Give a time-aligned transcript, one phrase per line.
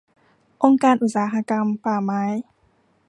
[0.63, 2.23] องค์การอุตสาหกรรมป่าไม้